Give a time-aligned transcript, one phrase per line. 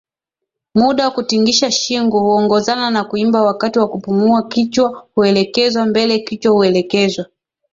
[0.75, 7.25] muda Kutingisha shingo huongozana na kuimba Wakati wa kupumua kichwa huelekezwa mbele Kichwa huelekezwa